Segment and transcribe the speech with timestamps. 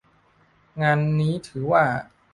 [0.81, 1.83] งานนี้ถือว่า